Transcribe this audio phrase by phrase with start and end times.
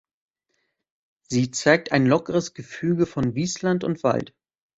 [1.29, 4.33] Sie zeigt ein lockeres Gefüge von Wiesland und Wald.